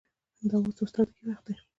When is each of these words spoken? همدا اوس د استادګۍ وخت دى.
همدا 0.39 0.57
اوس 0.59 0.75
د 0.77 0.79
استادګۍ 0.83 1.21
وخت 1.27 1.43
دى. 1.47 1.55